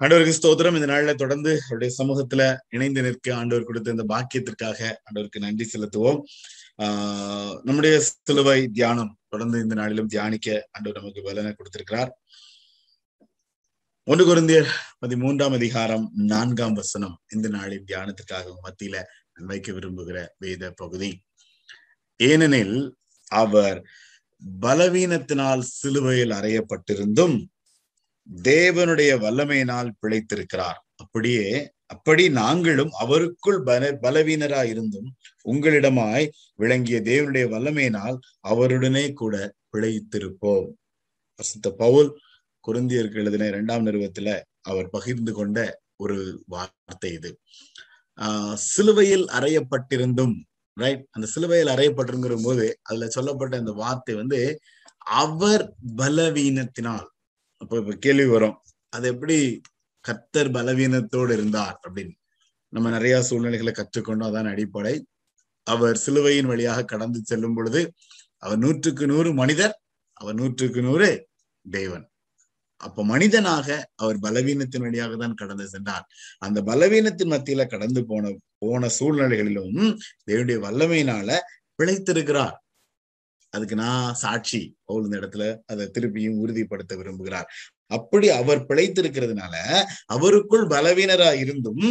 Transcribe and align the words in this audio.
ஆண்டவருக்கு 0.00 0.34
ஸ்தோத்திரம். 0.42 0.74
இந்த 0.74 0.86
நாள்ல 0.86 1.14
தொடர்ந்து 1.14 1.60
அவருடைய 1.62 1.94
சமூகத்துல 1.98 2.56
இணைந்து 2.68 3.02
நிற்க 3.02 3.36
ஆண்டவர் 3.36 3.64
கொடுத்த 3.64 3.90
இந்த 3.90 4.04
பாக்கியத்திற்காக 4.08 4.96
ஆண்டவருக்கு 5.10 5.38
நன்றி 5.38 5.70
செலுத்துவோம். 5.72 6.20
ஆஹ் 6.82 7.60
நம்முடைய 7.62 8.02
சிலுவை 8.22 8.68
தியானம் 8.68 9.18
தொடர்ந்து 9.28 9.60
இந்த 9.60 9.74
நாளிலும் 9.74 10.06
தியானிக்க 10.06 10.68
ஆண்டவர் 10.72 11.00
நமக்கு 11.00 11.22
பலனை 11.22 11.52
கொடுத்திருக்கிறார். 11.52 12.18
ஒன்று 14.04 14.24
குருந்தியர் 14.26 14.68
பதிமூன்றாம் 15.06 15.52
அதிகாரம் 15.52 16.10
நான்காம் 16.14 16.72
வசனம். 16.72 17.20
இந்த 17.32 17.48
நாளின் 17.48 17.84
தியானத்திற்காக 17.86 18.54
மத்தியில 18.62 19.02
வைக்க 19.34 19.72
விரும்புகிற 19.72 20.26
வேத 20.38 20.70
பகுதி. 20.70 21.20
ஏனெனில் 22.16 22.96
அவர் 23.26 23.86
பலவீனத்தினால் 24.60 25.60
சிலுவையில் 25.60 26.30
அறையப்பட்டிருந்தும் 26.30 27.52
தேவனுடைய 28.30 29.12
வல்லமையினால் 29.24 29.90
பிழைத்திருக்கிறார். 30.02 30.78
அப்படியே 30.96 31.72
அப்படி 31.86 32.30
நாங்களும் 32.30 32.90
அவருக்குள் 33.00 33.60
பல 33.64 33.92
பலவீனரா 34.02 34.64
இருந்தும் 34.64 35.08
உங்களிடமாய் 35.44 36.26
விளங்கிய 36.54 37.00
தேவனுடைய 37.00 37.44
வல்லமையினால் 37.54 38.16
அவருடனே 38.48 39.12
கூட 39.12 39.54
பிழைத்திருப்போம். 39.72 40.68
பசுத்த 41.40 41.70
பவுல் 41.76 42.10
குருந்தியருக்கு 42.64 43.14
எழுதின 43.14 43.46
இரண்டாம் 43.46 43.86
நிறுவத்துல 43.86 44.40
அவர் 44.60 44.90
பகிர்ந்து 44.90 45.32
கொண்ட 45.32 45.58
ஒரு 45.96 46.42
வார்த்தை 46.46 47.12
இது. 47.12 47.30
ஆஹ் 48.18 48.54
சிலுவையில் 48.54 49.26
அறையப்பட்டிருந்தும் 49.26 50.34
ரைட் 50.76 51.04
அந்த 51.10 51.26
சிலுவையில் 51.26 51.72
அறையப்பட்டிருங்கிற 51.74 52.36
போது 52.42 52.78
அதுல 52.82 53.08
சொல்லப்பட்ட 53.08 53.56
அந்த 53.56 53.72
வார்த்தை 53.72 54.14
வந்து 54.14 54.60
அவர் 54.96 55.64
பலவீனத்தினால் 55.96 57.06
அப்போ 57.64 57.76
இப்ப 57.78 57.94
கேள்வி 58.04 58.26
வரும். 58.26 58.56
அது 58.92 59.06
எப்படி 59.08 59.36
கத்தர் 60.04 60.50
பலவீனத்தோடு 60.56 61.32
இருந்தார் 61.32 61.76
அப்படின்னு? 61.84 62.14
நம்ம 62.72 62.90
நிறைய 62.90 63.16
சூழ்நிலைகளை 63.22 63.72
கற்றுக்கொண்டோம். 63.76 64.28
அதான் 64.30 64.50
அடிப்படை. 64.50 64.94
அவர் 65.66 65.96
சிலுவையின் 65.96 66.46
வழியாக 66.46 66.84
கடந்து 66.84 67.20
செல்லும் 67.24 67.54
பொழுது 67.54 67.80
அவர் 68.38 68.58
நூற்றுக்கு 68.58 69.04
நூறு 69.06 69.30
மனிதர் 69.32 69.74
அவர் 70.20 70.34
நூற்றுக்கு 70.34 70.80
நூறு 70.82 71.08
தேவன். 71.70 72.04
அப்ப 72.80 73.04
மனிதனாக 73.04 73.68
அவர் 73.94 74.18
பலவீனத்தின் 74.18 74.84
வழியாக 74.86 75.16
தான் 75.16 75.34
கடந்து 75.34 75.66
சென்றார். 75.68 76.04
அந்த 76.38 76.58
பலவீனத்தின் 76.62 77.32
மத்தியில 77.34 77.62
கடந்து 77.68 78.00
போன 78.06 78.32
போன 78.58 78.90
சூழ்நிலைகளிலும் 78.98 79.78
தேவனுடைய 80.26 80.58
வல்லமையினால 80.66 81.38
பிழைத்திருக்கிறார். 81.78 82.56
அதுக்கு 83.54 83.76
நான் 83.82 84.18
சாட்சி 84.24 84.60
பவுல் 84.84 85.06
இந்த 85.06 85.18
இடத்துல 85.20 85.46
அதை 85.66 85.84
திருப்பியும் 85.96 86.40
உறுதிப்படுத்த 86.42 86.92
விரும்புகிறார். 86.96 87.48
அப்படி 87.90 88.26
அவர் 88.40 88.66
பிழைத்திருக்கிறதுனால 88.68 89.54
அவருக்குள் 90.14 90.66
பலவீனரா 90.74 91.30
இருந்தும் 91.44 91.86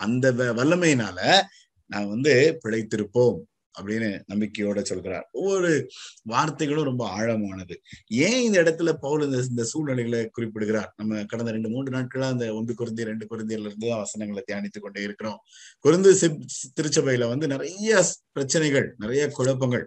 அந்த 0.00 0.32
வல்லமையினால 0.60 1.18
நான் 1.90 2.12
வந்து 2.14 2.32
பிழைத்திருப்போம் 2.64 3.36
அப்படின்னு 3.74 4.08
நம்பிக்கையோட 4.32 4.80
சொல்கிறார். 4.90 5.24
ஒவ்வொரு 5.38 5.70
வார்த்தைகளும் 6.32 6.88
ரொம்ப 6.90 7.04
ஆழமானது. 7.18 7.74
ஏன் 8.26 8.38
இந்த 8.46 8.56
இடத்துல 8.62 8.92
பவுல் 9.02 9.24
இந்த 9.26 9.38
இந்த 9.50 9.64
சூழ்நிலைகளை 9.72 10.20
குறிப்பிடுகிறார்? 10.36 10.90
நம்ம 11.00 11.24
கடந்த 11.32 11.50
ரெண்டு 11.56 11.72
மூன்று 11.74 11.90
நாட்களா 11.96 12.28
அந்த 12.34 12.46
ஒன்று 12.58 12.74
குருந்தி 12.74 13.08
ரெண்டு 13.10 13.26
குருந்தியில 13.30 13.66
இருந்து 13.68 13.88
தான் 13.90 14.02
வசனங்களை 14.04 14.44
தியானித்து 14.48 14.80
கொண்டே 14.80 15.02
இருக்கிறோம். 15.08 15.38
குருந்து 15.84 16.12
திருச்சபையில 16.78 17.28
வந்து 17.32 17.48
நிறைய 17.54 18.02
பிரச்சனைகள் 18.36 18.88
நிறைய 19.04 19.24
குழப்பங்கள் 19.38 19.86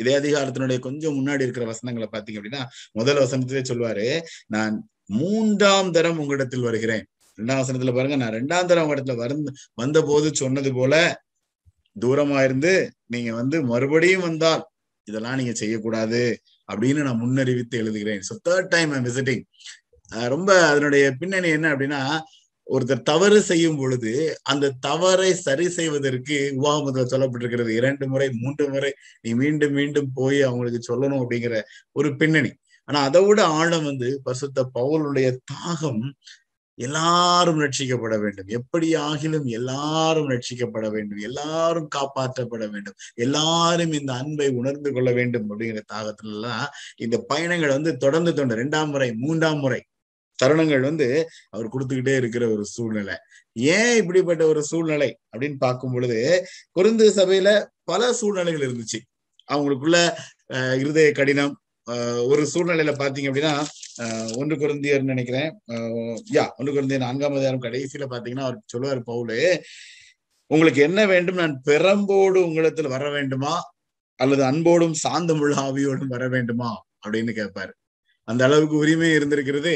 இதே 0.00 0.14
அதிகாரத்தினுடைய 0.20 0.78
கொஞ்சம் 0.86 1.16
முன்னாடி 1.18 1.44
இருக்கிற 1.46 1.66
வசனங்களை 1.72 2.08
பாத்தீங்க 2.12 2.40
அப்படின்னா 2.40 2.62
முதல் 2.92 3.22
வசனத்திலே 3.24 3.62
சொல்லுவாரு 3.70 4.06
நான் 4.56 4.74
மூன்றாம் 5.18 5.90
தரம் 5.96 6.18
உங்களிடத்தில் 6.22 6.66
வருகிறேன். 6.68 7.04
ரெண்டாம் 7.38 7.60
வசனத்துல 7.62 7.92
பாருங்க 7.96 8.16
நான் 8.22 8.36
ரெண்டாம் 8.38 8.68
தரம் 8.70 8.84
உங்க 8.84 8.94
இடத்துல 8.96 9.16
வந்து 9.16 9.52
வந்த 9.74 9.98
போது 10.02 10.28
சொன்னது 10.42 10.70
போல 10.74 10.94
தூரமா 11.96 12.38
இருந்து 12.44 12.72
நீங்க 13.14 13.30
வந்து 13.40 13.56
மறுபடியும் 13.64 14.26
வந்தால் 14.28 14.62
இதெல்லாம் 15.06 15.38
நீங்க 15.40 15.52
செய்யக்கூடாது 15.62 16.22
அப்படின்னு 16.68 17.04
நான் 17.06 17.22
முன்னறிவித்து 17.22 17.76
எழுதுகிறேன். 17.82 18.22
ஸோ 18.28 18.34
தேர்ட் 18.48 18.68
டைம் 18.74 18.90
விசிட்டிங் 19.08 19.44
ரொம்ப 20.34 20.50
அதனுடைய 20.70 21.04
பின்னணி 21.20 21.48
என்ன 21.56 21.66
அப்படின்னா 21.74 22.00
ஒருத்தர் 22.68 23.02
தவறு 23.02 23.38
செய்யும் 23.42 23.76
பொழுது 23.76 24.12
அந்த 24.42 24.72
தவறை 24.80 25.34
சரி 25.34 25.68
செய்வதற்கு 25.68 26.36
உபாகமத்தில் 26.58 27.12
சொல்லப்பட்டிருக்கிறது. 27.12 27.68
இரண்டு 27.68 28.08
முறை 28.08 28.28
மூன்று 28.32 28.68
முறை 28.68 28.90
நீ 29.20 29.32
மீண்டும் 29.34 29.72
மீண்டும் 29.72 30.10
போய் 30.14 30.42
அவங்களுக்கு 30.42 30.80
சொல்லணும் 30.88 31.22
அப்படிங்கிற 31.22 31.60
ஒரு 31.92 32.16
பின்னணி. 32.16 32.52
ஆனா 32.88 33.00
அதை 33.02 33.24
விட 33.24 33.40
ஆழம் 33.44 33.84
வந்து 33.84 34.08
பசுத்த 34.24 34.70
பவுலுடைய 34.74 35.28
தாகம் 35.52 36.02
எல்லாரும் 36.78 37.60
ரட்சிக்கப்பட 37.60 38.14
வேண்டும். 38.20 38.48
எப்படி 38.48 38.94
ஆகிலும் 38.94 39.46
எல்லாரும் 39.58 40.28
ரட்சிக்கப்பட 40.28 40.86
வேண்டும். 40.90 41.18
எல்லாரும் 41.18 41.88
காப்பாற்றப்பட 41.96 42.64
வேண்டும். 42.70 42.96
எல்லாரும் 43.14 43.92
இந்த 43.92 44.12
அன்பை 44.12 44.48
உணர்ந்து 44.50 44.92
கொள்ள 44.92 45.12
வேண்டும் 45.12 45.46
அப்படிங்கிற 45.50 45.82
தாகத்துல 45.92 46.34
எல்லாம் 46.36 46.68
இந்த 46.96 47.18
பயணங்கள் 47.28 47.68
வந்து 47.68 47.96
தொடர்ந்து 47.96 48.34
தொண்டு 48.34 48.56
ரெண்டாம் 48.56 48.90
முறை 48.90 49.14
மூன்றாம் 49.14 49.58
முறை 49.58 49.80
தருணங்கள் 50.42 50.82
வந்து 50.88 51.08
அவர் 51.54 51.72
கொடுத்துக்கிட்டே 51.74 52.14
இருக்கிற 52.20 52.44
ஒரு 52.54 52.64
சூழ்நிலை. 52.74 53.16
ஏன் 53.74 53.94
இப்படிப்பட்ட 54.00 54.42
ஒரு 54.52 54.60
சூழ்நிலை 54.70 55.10
அப்படின்னு 55.32 55.58
பார்க்கும் 55.66 55.94
பொழுது 55.94 56.18
குருந்து 56.76 57.06
சபையில 57.18 57.50
பல 57.90 58.12
சூழ்நிலைகள் 58.20 58.66
இருந்துச்சு. 58.68 59.00
அவங்களுக்குள்ள 59.48 59.98
இருதய 60.82 61.10
கடினம் 61.20 61.54
ஒரு 62.30 62.42
சூழ்நிலையில 62.52 62.92
பாத்தீங்க 63.02 63.28
அப்படின்னா 63.30 63.54
ஒன்று 64.40 64.56
குருந்தியர் 64.56 65.08
நினைக்கிறேன். 65.10 65.50
யா 66.36 66.44
ஒன்று 66.58 66.74
குருந்தியர் 66.74 67.04
நான்காம் 67.06 67.36
அதிகாரம் 67.36 67.64
கடைசியில 67.66 68.06
பாத்தீங்கன்னா 68.12 68.46
அவர் 68.48 68.58
சொல்லுவார் 68.72 69.00
பவுலு 69.10 69.38
உங்களுக்கு 70.50 70.80
என்ன 70.88 71.00
வேண்டும்? 71.12 71.40
நான் 71.40 71.54
பெரம்போடு 71.68 72.38
உங்களிடத்தில் 72.46 72.92
வர 72.94 73.04
வேண்டுமா? 73.16 73.54
அல்லது 74.20 74.42
அன்போடும் 74.44 74.94
சாந்தமுள்ள 75.02 75.56
ஆவியோடும் 75.64 76.12
வர 76.14 76.24
வேண்டுமா? 76.34 76.70
அப்படின்னு 77.02 77.32
கேட்பாரு. 77.40 77.72
அந்த 78.28 78.42
அளவுக்கு 78.44 78.76
உரிமை 78.76 79.10
இருந்திருக்கிறது. 79.18 79.74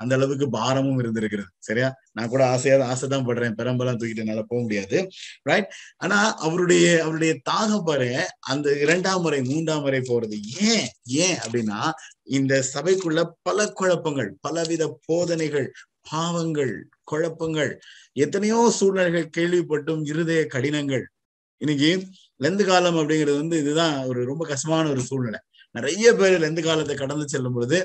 அந்த 0.00 0.14
அளவுக்கு 0.14 0.46
பாரமும் 0.48 0.98
இருந்திருக்கிறது. 0.98 1.48
சரியா? 1.58 1.88
நான் 2.12 2.28
கூட 2.28 2.42
ஆசையா 2.46 2.76
ஆசைதான் 2.90 3.26
படுறேன். 3.28 3.56
பெரம்பெல்லாம் 3.58 3.98
தூக்கிட்டு 3.98 4.22
என்னால 4.24 4.42
போக 4.42 4.62
முடியாது. 4.62 4.98
ரைட் 5.42 5.72
ஆனா 5.96 6.18
அவருடைய 6.36 7.02
அவருடைய 7.02 7.32
தாகம் 7.50 7.82
பாரு 7.84 8.10
அந்த 8.40 8.78
இரண்டாம் 8.80 9.22
முறை 9.22 9.42
மூன்றாம் 9.42 9.80
முறை 9.80 10.00
போறது 10.00 10.36
ஏன்? 10.60 10.88
ஏன் 11.04 11.36
அப்படின்னா 11.36 11.80
இந்த 12.22 12.64
சபைக்குள்ள 12.74 13.20
பல 13.42 13.66
குழப்பங்கள் 13.72 14.30
பலவித 14.40 15.00
போதனைகள் 15.04 15.68
பாவங்கள் 16.10 16.74
குழப்பங்கள் 17.04 17.72
எத்தனையோ 18.12 18.72
சூழ்நிலைகள் 18.74 19.34
கேள்விப்பட்டும் 19.36 20.02
இருதய 20.04 20.46
கடினங்கள். 20.46 21.04
இன்னைக்கு 21.60 21.90
லெந்து 22.42 22.64
காலம் 22.64 22.96
அப்படிங்கிறது 22.96 23.36
வந்து 23.36 23.56
இதுதான் 23.58 24.04
ஒரு 24.04 24.20
ரொம்ப 24.24 24.46
கஷ்டமான 24.46 24.90
ஒரு 24.90 25.00
சூழ்நிலை. 25.00 25.40
நிறைய 25.74 26.12
பேர் 26.12 26.40
லெந்து 26.40 26.62
காலத்தை 26.62 26.94
கடந்து 26.96 27.28
செல்லும் 27.28 27.52
பொழுது 27.52 27.78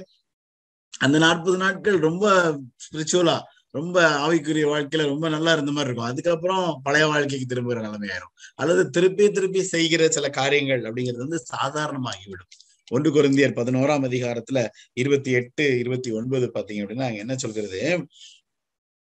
அந்த 0.97 1.17
நாற்பது 1.17 1.57
நாட்கள் 1.57 1.97
ரொம்ப 1.99 2.53
ஸ்பிரிச்சுவலா 2.85 3.39
ரொம்ப 3.69 4.27
ஆவிக்குரிய 4.27 4.65
வாழ்க்கையில 4.71 5.05
ரொம்ப 5.05 5.29
நல்லா 5.29 5.51
இருந்த 5.51 5.71
மாதிரி 5.71 5.89
இருக்கும். 5.89 6.09
அதுக்கப்புறம் 6.09 6.79
பழைய 6.83 7.07
வாழ்க்கைக்கு 7.07 7.45
திரும்புகிற 7.45 7.87
நிலைமையாயிரும். 7.87 8.33
அல்லது 8.55 8.89
திருப்பி 8.89 9.31
திருப்பி 9.31 9.63
செய்கிற 9.63 10.09
சில 10.09 10.29
காரியங்கள் 10.29 10.81
அப்படிங்கிறது 10.81 11.17
வந்து 11.17 11.43
சாதாரணமாகிவிடும். 11.53 12.51
ஒன்று 12.91 13.09
குருந்தியர் 13.11 13.57
பதினோராம் 13.59 14.05
அதிகாரத்துல 14.09 14.67
இருபத்தி 14.93 15.31
எட்டு 15.31 15.79
இருபத்தி 15.79 16.11
ஒன்பது 16.11 16.51
பாத்தீங்க 16.53 16.83
அப்படின்னா 16.83 17.03
அங்க 17.03 17.17
என்ன 17.17 17.35
சொல்கிறது? 17.35 18.07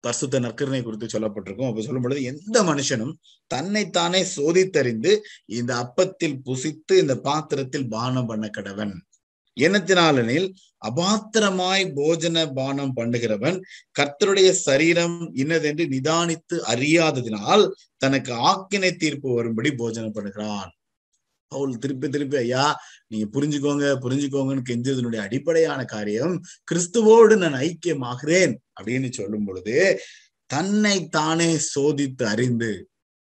பரிசுத்த 0.01 0.41
நற்கரணை 0.41 0.83
குறித்து 0.83 1.07
சொல்லப்பட்டிருக்கும். 1.07 1.69
அப்ப 1.69 1.83
சொல்லும் 1.83 2.03
பொழுது 2.03 2.23
எந்த 2.23 2.63
மனுஷனும் 2.63 3.13
தன்னைத்தானே 3.47 4.27
சோதித்தறிந்து 4.37 5.17
இந்த 5.45 5.75
அப்பத்தில் 5.75 6.39
புசித்து 6.45 6.93
இந்த 6.93 7.17
பாத்திரத்தில் 7.19 7.89
பானம் 7.89 8.27
பண்ண 8.27 8.51
கடவன். 8.57 8.95
என்னத்தினாலெனில் 9.59 10.49
அபாத்திரமாய் 10.83 11.85
போஜன 11.99 12.47
பானம் 12.55 12.97
பண்ணுகிறவன் 12.97 13.57
கர்த்தருடைய 13.99 14.51
சரீரம் 14.51 15.17
இன்னதென்று 15.35 15.85
நிதானித்து 15.95 16.57
அறியாததினால் 16.73 17.65
தனக்கு 17.97 18.33
ஆக்கினை 18.49 18.91
தீர்ப்பு 18.97 19.35
வரும்படி 19.35 19.71
போஜனம் 19.73 20.15
பண்ணுகிறான். 20.15 20.71
பவுல் 21.53 21.79
திருப்பி 21.79 22.09
திருப்பி 22.09 22.37
ஐயா 22.37 22.65
நீங்க 23.07 23.27
புரிஞ்சுக்கோங்க 23.35 23.87
புரிஞ்சுக்கோங்கன்னு 24.05 24.69
கெஞ்சதனுடைய 24.71 25.21
அடிப்படையான 25.27 25.81
காரியம் 25.85 26.35
கிறிஸ்துவோடு 26.71 27.37
நான் 27.37 27.59
ஐக்கியமாகிறேன். 27.61 28.55
அப்படின்னு 28.79 29.11
சொல்லும் 29.11 29.45
பொழுது 29.45 29.77
தன்னை 30.51 30.97
தானே 31.09 31.51
சோதித்து 31.75 32.25
அறிந்து 32.25 32.73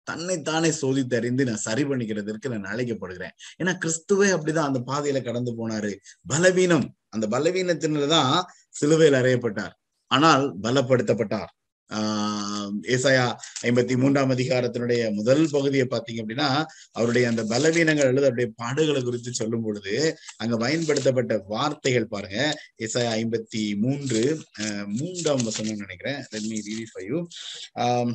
தன்னைத்தானே 0.07 0.69
சோதித்து 0.69 1.15
அறிந்து 1.17 1.45
நான் 1.45 1.57
சரி 1.57 1.85
பண்ணிக்கிறதற்கு 1.85 2.59
நான் 2.59 2.77
அழைக்கப்படுகிறேன். 2.77 3.35
ஏன்னா 3.63 3.77
கிறிஸ்துவே 3.85 4.29
அப்படிதான் 4.35 4.69
அந்த 4.69 4.83
பாதையில 4.87 5.25
கடந்து 5.25 5.53
போனாரு. 5.59 5.95
பலவீனம் 6.27 6.95
அந்த 7.09 7.27
பலவீனத்தினாலதான் 7.27 8.43
சிலுவையில் 8.71 9.21
அறையப்பட்டார். 9.21 9.75
ஆனால் 10.07 10.61
பலப்படுத்தப்பட்டார். 10.61 11.53
ஆஹ் 11.93 12.71
ஏசாயா 12.83 13.35
ஐம்பத்தி 13.63 13.97
மூன்றாம் 13.97 14.31
அதிகாரத்தினுடைய 14.31 15.13
முதல் 15.13 15.49
பகுதியை 15.51 15.87
பார்த்தீங்க 15.91 16.23
அப்படின்னா 16.27 16.65
அவருடைய 16.93 17.29
அந்த 17.29 17.45
பலவீனங்கள் 17.45 18.07
அல்லது 18.07 18.27
அவருடைய 18.27 18.51
பாடுகளை 18.63 19.03
குறித்து 19.05 19.35
சொல்லும் 19.35 19.63
பொழுது 19.63 20.17
அங்க 20.37 20.57
பயன்படுத்தப்பட்ட 20.57 21.43
வார்த்தைகள் 21.47 22.07
பாருங்க. 22.07 22.61
ஏசாயா 22.79 23.21
ஐம்பத்தி 23.21 23.77
மூன்று 23.77 24.43
அஹ் 24.59 24.87
மூன்றாம் 24.87 25.45
வசனம் 25.45 25.77
நினைக்கிறேன். 25.77 26.25
ரெட்மி 26.35 26.61
me 26.61 26.85
ஃபைவ் 26.95 27.27
ஆஹ் 27.75 28.15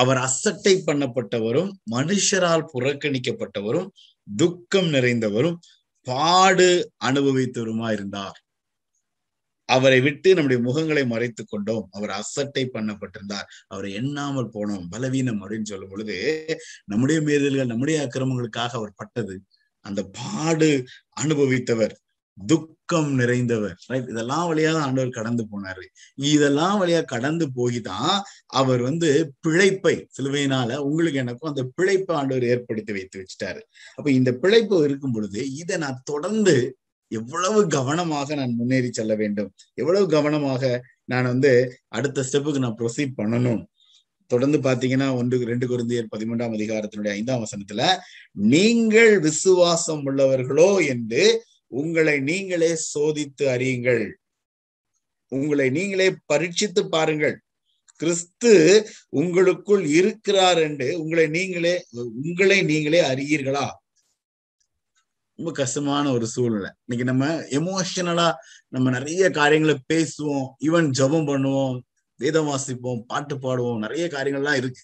அவர் 0.00 0.16
அசட்டை 0.16 0.74
பண்ணப்பட்டவரும் 0.86 1.70
மனுஷரால் 1.90 2.68
புறக்கணிக்கப்பட்டவரும் 2.74 3.88
துக்கம் 4.36 4.92
நிறைந்தவரும் 4.92 5.56
பாடு 6.06 6.68
அனுபவித்தவருமா 7.04 7.92
இருந்தார் 7.92 8.38
அவரை 9.68 10.00
விட்டு 10.00 10.34
நம்முடைய 10.34 10.60
முகங்களை 10.62 11.06
மறைத்துக் 11.06 11.48
கொண்டோம். 11.48 11.88
அவர் 11.90 12.10
அசட்டை 12.10 12.62
பண்ணப்பட்டிருந்தார். 12.72 13.48
அவரை 13.66 13.92
எண்ணாமல் 13.92 14.50
போனோம். 14.54 14.86
பலவீனம் 14.90 15.40
அப்படின்னு 15.40 15.62
சொல்லும் 15.62 15.88
பொழுது 15.88 16.16
நம்முடைய 16.84 17.20
மீறல்கள் 17.20 17.66
நம்முடைய 17.66 17.96
அக்கிரமங்களுக்காக 18.06 18.72
அவர் 18.72 18.92
பட்டது. 18.96 19.34
அந்த 19.80 20.00
பாடு 20.02 20.68
அனுபவித்தவர் 21.20 21.94
துக்கம் 22.38 23.10
நிறைந்தவர். 23.20 23.76
ரைட் 23.90 24.10
இதெல்லாம் 24.12 24.46
வழியா 24.50 24.70
தான் 24.72 24.86
ஆண்டவர் 24.86 25.16
கடந்து 25.18 25.42
போனாரு. 25.52 25.84
இதெல்லாம் 26.32 26.76
வழியா 26.82 27.00
கடந்து 27.04 27.46
போய் 27.58 27.80
தான் 27.80 28.12
அவர் 28.60 28.82
வந்து 28.82 29.08
பிழைப்பை 29.46 29.94
சிலுவையினால 30.16 30.76
உங்களுக்கு 30.88 31.22
எனக்கும் 31.24 31.50
அந்த 31.52 31.64
பிழைப்பை 31.78 32.14
ஆண்டவர் 32.16 32.46
ஏற்படுத்தி 32.52 32.92
வைத்து 32.92 33.18
வச்சுட்டாரு. 33.20 33.60
அப்ப 33.98 34.10
இந்த 34.10 34.32
பிழைப்பு 34.44 34.84
இருக்கும் 34.88 35.12
பொழுது 35.12 35.42
இதை 35.62 35.76
நான் 35.76 36.00
தொடர்ந்து 36.04 36.54
எவ்வளவு 37.12 37.60
கவனமாக 37.66 38.34
நான் 38.34 38.56
முன்னேறி 38.58 38.90
செல்ல 38.98 39.14
வேண்டும்? 39.14 39.50
எவ்வளவு 39.74 40.06
கவனமாக 40.06 40.62
நான் 41.04 41.24
வந்து 41.24 41.52
அடுத்த 41.88 42.24
ஸ்டெப்புக்கு 42.28 42.64
நான் 42.64 42.78
ப்ரொசீட் 42.80 43.18
பண்ணணும்? 43.20 43.62
தொடர்ந்து 44.30 44.58
பாத்தீங்கன்னா 44.58 45.06
ஒன்று 45.16 45.36
ரெண்டு 45.44 45.66
குருந்தியர் 45.66 46.10
பதிமூன்றாம் 46.12 46.54
அதிகாரத்தினுடைய 46.56 47.12
ஐந்தாம் 47.18 47.42
வசனத்துல 47.44 47.84
நீங்கள் 48.34 49.14
விசுவாசம் 49.20 50.02
உள்ளவர்களோ? 50.06 50.68
என்று 50.86 51.22
உங்களை 51.70 52.20
நீங்களே 52.20 52.72
சோதித்து 52.94 53.42
அறியுங்கள். 53.42 54.12
உங்களை 55.28 55.70
நீங்களே 55.70 56.16
பரீட்சித்து 56.32 56.88
பாருங்கள். 56.88 57.40
கிறிஸ்து 57.96 58.86
உங்களுக்குள் 59.08 59.84
இருக்கிறார் 59.84 60.58
என்று 60.58 61.00
உங்களை 61.02 61.26
நீங்களே 61.26 61.86
உங்களை 62.22 62.62
நீங்களே 62.62 63.00
அறியீர்களா? 63.00 63.68
ரொம்ப 65.34 65.52
கஷ்டமான 65.52 66.12
ஒரு 66.12 66.26
சூழ்நிலை. 66.26 66.70
இன்னைக்கு 66.84 67.12
நம்ம 67.14 67.42
எமோஷனலா 67.42 68.32
நம்ம 68.68 68.90
நிறைய 68.90 69.30
காரியங்களை 69.30 69.78
பேசுவோம். 69.92 70.46
ஈவன் 70.60 70.88
ஜபம் 70.88 71.26
பண்ணுவோம். 71.26 71.80
வேதம் 72.16 72.46
வாசிப்போம். 72.46 73.00
பாட்டு 73.06 73.38
பாடுவோம். 73.38 73.78
நிறைய 73.78 74.06
காரியங்கள்லாம் 74.06 74.56
இருக்கு. 74.56 74.82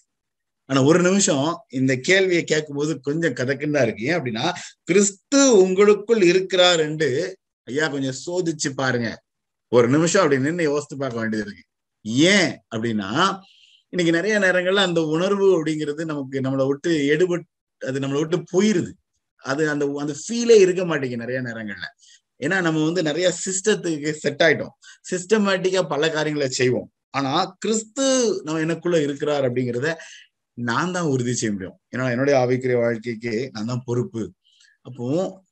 ஆனா 0.69 0.79
ஒரு 0.83 0.99
நிமிஷம் 1.01 1.47
இந்த 1.69 1.93
கேள்வியை 2.07 2.43
கேட்கும்போது 2.43 2.93
கொஞ்சம் 2.99 3.33
கதக்குன்னு 3.33 3.75
தான் 3.77 3.85
இருக்கு. 3.87 4.07
ஏன் 4.09 4.17
அப்படின்னா 4.19 4.45
கிறிஸ்து 4.83 5.41
உங்களுக்குள் 5.57 6.23
இருக்கிறார் 6.23 6.79
என்று 6.79 7.09
ஐயா 7.67 7.87
கொஞ்சம் 7.87 8.17
சோதிச்சு 8.25 8.69
பாருங்க. 8.75 9.09
ஒரு 9.71 9.87
நிமிஷம் 9.89 10.21
அப்படி 10.23 10.41
நின்று 10.41 10.63
யோசித்து 10.63 10.97
பார்க்க 10.97 11.19
வேண்டியது 11.19 11.45
இருக்கு. 11.45 11.65
ஏன் 12.33 12.51
அப்படின்னா 12.75 13.09
இன்னைக்கு 13.93 14.13
நிறைய 14.17 14.35
நேரங்கள்ல 14.39 14.85
அந்த 14.89 15.01
உணர்வு 15.05 15.47
அப்படிங்கிறது 15.57 16.01
நமக்கு 16.05 16.41
நம்மளை 16.41 16.65
விட்டு 16.67 16.91
எடுபட்டு 17.13 17.47
அது 17.81 17.99
நம்மளை 17.99 18.19
விட்டு 18.19 18.37
போயிருது. 18.53 18.91
அது 19.43 19.63
அந்த 19.69 19.85
அந்த 19.99 20.13
ஃபீலே 20.21 20.55
இருக்க 20.59 20.83
மாட்டேங்குது 20.85 21.23
நிறைய 21.25 21.39
நேரங்கள்ல. 21.41 21.87
ஏன்னா 22.39 22.57
நம்ம 22.61 22.83
வந்து 22.83 23.01
நிறைய 23.03 23.27
சிஸ்டத்துக்கு 23.43 24.11
செட் 24.23 24.43
ஆயிட்டோம். 24.43 24.73
சிஸ்டமேட்டிக்கா 25.11 25.81
பல 25.87 26.09
காரியங்களை 26.09 26.49
செய்வோம். 26.49 26.89
ஆனா 27.09 27.31
கிறிஸ்து 27.59 28.05
நம்ம 28.43 28.59
எனக்குள்ள 28.59 28.97
இருக்கிறார் 29.01 29.45
அப்படிங்கிறத 29.47 29.87
நான் 30.57 30.93
தான் 30.95 31.09
உறுதி 31.13 31.33
செய்ய 31.33 31.51
முடியும். 31.53 31.77
ஏன்னா 31.93 32.05
என்னுடைய 32.13 32.35
ஆவிக்குரிய 32.43 32.77
வாழ்க்கைக்கு 32.83 33.33
நான் 33.53 33.65
தான் 33.65 33.85
பொறுப்பு. 33.85 34.23
அப்போ 34.85 35.07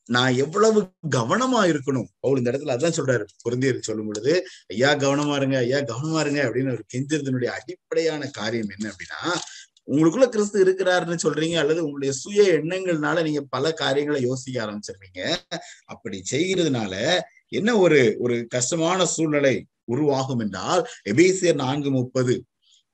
நான் 0.10 0.34
எவ்வளவு 0.36 0.80
கவனமா 1.10 1.62
இருக்கணும்? 1.72 2.08
பவுல் 2.20 2.40
இந்த 2.40 2.52
இடத்துல 2.52 2.76
அதான் 2.76 2.98
சொல்றாரு. 3.00 3.26
பொருந்தியர் 3.46 3.88
சொல்லும் 3.90 4.10
பொழுது 4.10 4.34
ஐயா 4.68 4.90
கவனமா 4.96 5.36
இருங்க 5.36 5.58
ஐயா 5.58 5.80
கவனமா 5.92 6.20
இருங்க 6.20 6.42
அப்படின்னு 6.48 6.76
ஒரு 6.76 6.84
கெஞ்சிருந்தனுடைய 6.94 7.52
அடிப்படையான 7.60 8.30
காரியம் 8.32 8.74
என்ன 8.76 8.92
அப்படின்னா 8.94 9.22
உங்களுக்குள்ள 9.88 10.28
கிறிஸ்து 10.30 10.58
இருக்கிறாருன்னு 10.66 11.24
சொல்றீங்க 11.24 11.56
அல்லது 11.56 11.86
உங்களுடைய 11.86 12.12
சுய 12.14 12.44
எண்ணங்கள்னால 12.60 13.24
நீங்க 13.24 13.42
பல 13.50 13.72
காரியங்களை 13.74 14.20
யோசிக்க 14.22 14.64
ஆரம்பிச்சிருவீங்க 14.66 15.22
அப்படி 15.86 16.18
செய்கிறதுனால 16.32 16.94
என்ன 17.50 17.78
ஒரு 17.78 18.00
ஒரு 18.20 18.48
கஷ்டமான 18.48 19.06
சூழ்நிலை 19.06 19.56
உருவாகும் 19.86 20.40
என்றால் 20.40 20.82
எபேசியர் 21.04 21.56
நான்கு 21.56 21.90
முப்பது 21.92 22.36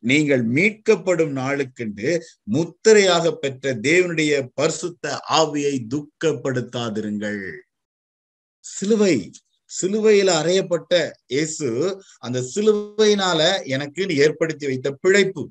நீங்கள் 0.04 0.44
மீட்கப்படும் 0.46 1.34
நாளுக்கென்று 1.36 2.12
முத்திரையாக 2.56 3.32
பெற்ற 3.32 3.74
தேவனுடைய 3.88 4.34
பரிசுத்த 4.54 5.14
ஆவியை 5.40 5.76
துக்கப்படுத்தாதிருங்கள். 5.94 7.44
சிலுவை 8.66 9.16
சிலுவையில 9.72 10.30
அறையப்பட்ட 10.42 10.94
இயேசு 11.28 11.68
அந்த 12.18 12.40
சிலுவையினால 12.54 13.42
எனக்கு 13.66 14.08
ஏற்படுத்தி 14.16 14.66
வைத்த 14.66 14.90
பிழைப்பு. 15.04 15.44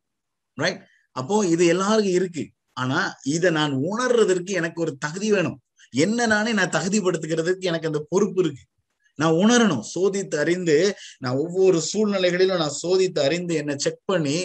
ரைட் 0.58 0.80
அப்போ 1.16 1.36
இது 1.46 1.64
எல்லாருக்கும் 1.66 2.14
இருக்கு. 2.14 2.44
ஆனா 2.72 2.98
இதை 3.24 3.50
நான் 3.50 3.72
உணர்றதற்கு 3.90 4.52
எனக்கு 4.60 4.78
ஒரு 4.80 4.92
தகுதி 4.96 5.28
வேணும். 5.32 5.58
என்ன 5.94 6.26
நானே 6.26 6.50
நான் 6.52 6.74
தகுதிப்படுத்துகிறதுக்கு 6.76 7.64
எனக்கு 7.70 7.90
அந்த 7.90 8.00
பொறுப்பு 8.08 8.40
இருக்கு. 8.44 8.62
நான் 9.20 9.38
உணரணும். 9.42 9.84
சோதித்து 9.94 10.36
அறிந்து 10.42 10.76
நான் 11.24 11.40
ஒவ்வொரு 11.44 11.78
சூழ்நிலைகளிலும் 11.90 12.62
நான் 12.64 12.78
சோதித்து 12.82 13.20
அறிந்து 13.28 13.54
என்னை 13.62 13.76
செக் 13.84 14.08
பண்ணி 14.12 14.36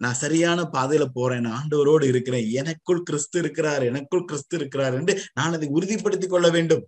நான் 0.00 0.20
சரியான 0.22 0.60
பாதையில 0.76 1.04
போறேன். 1.18 1.44
நான் 1.46 1.58
ஆண்டவரோடு 1.60 2.04
இருக்கிறேன். 2.12 2.46
எனக்குள் 2.60 3.06
கிறிஸ்து 3.08 3.38
இருக்கிறார் 3.42 3.84
எனக்குள் 3.90 4.28
கிறிஸ்து 4.30 4.56
இருக்கிறார் 4.60 4.96
என்று 5.00 5.14
நான் 5.38 5.56
அதை 5.56 5.68
உறுதிப்படுத்திக் 5.78 6.34
கொள்ள 6.34 6.48
வேண்டும். 6.56 6.82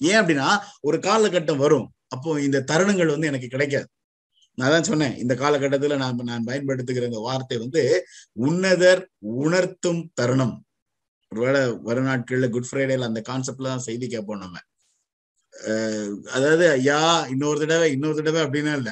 ஏன் 0.00 0.18
அப்படின்னா 0.20 0.48
ஒரு 0.88 0.98
காலகட்டம் 1.08 1.62
வரும். 1.64 1.86
அப்போ 2.14 2.30
இந்த 2.46 2.64
தருணங்கள் 2.70 3.12
வந்து 3.14 3.30
எனக்கு 3.30 3.48
கிடைக்காது. 3.54 3.88
நான் 4.58 4.72
தான் 4.74 4.88
சொன்னேன் 4.90 5.16
இந்த 5.22 5.34
காலகட்டத்துல 5.40 5.96
நான் 6.02 6.20
நான் 6.30 6.46
பயன்படுத்துகிற 6.50 7.08
இந்த 7.10 7.20
வார்த்தை 7.26 7.56
வந்து 7.64 7.82
உன்னதர் 8.46 9.02
உணர்த்தும் 9.44 10.02
தருணம். 10.20 10.54
ஒருவேளை 11.32 11.60
வரும் 11.88 12.08
நாட்கள்ல 12.08 12.48
குட் 12.54 12.68
ஃப்ரைடேல 12.70 13.08
அந்த 13.10 13.22
கான்செப்ட்ல 13.30 13.72
தான் 13.72 13.86
செய்தி 13.88 14.06
கேட்போம் 14.14 14.42
நம்ம. 14.44 14.56
அதாவது 16.30 16.70
ஐயா 16.70 17.26
இன்னொரு 17.26 17.58
தடவை 17.58 17.92
இன்னொரு 17.92 18.22
தடவை 18.22 18.40
அப்படின்னா 18.42 18.76
இல்ல. 18.76 18.90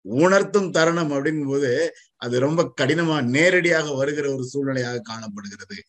உணர்த்தும் 0.00 0.70
தருணம் 0.70 1.12
அப்படிங்கும் 1.12 1.48
போது 1.48 1.94
அது 2.16 2.40
ரொம்ப 2.40 2.72
கடினமா 2.80 3.22
நேரடியாக 3.22 3.94
வருகிற 3.94 4.34
ஒரு 4.34 4.44
சூழ்நிலையாக 4.52 5.00
காணப்படுகிறது. 5.00 5.82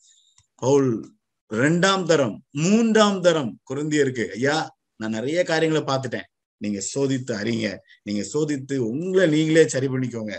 பவுல் 0.56 1.12
ரெண்டாம் 1.54 2.06
தரம் 2.06 2.44
மூன்றாம் 2.52 3.22
தரம் 3.22 3.60
குருந்தியருக்கு 3.70 4.30
ஐயா 4.30 4.78
நான் 4.96 5.12
நிறைய 5.12 5.44
காரியங்களை 5.44 5.96
பார்த்துட்டேன். 5.96 6.28
நீங்க 6.58 6.80
சோதித்து 6.96 7.32
அறிங்க. 7.32 7.78
நீங்க 8.04 8.24
சோதித்து 8.34 8.78
உங்களை 8.78 9.30
நீங்களே 9.30 9.68
சரி 9.68 9.88
பண்ணிக்கோங்க. 9.88 10.38